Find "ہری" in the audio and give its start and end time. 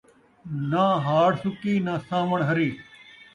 2.47-2.69